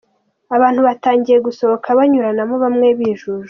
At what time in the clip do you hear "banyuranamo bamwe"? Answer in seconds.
1.97-2.87